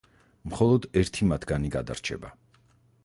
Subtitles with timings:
[0.53, 2.33] მხოლოდ ერთი მათგანი გადარჩება.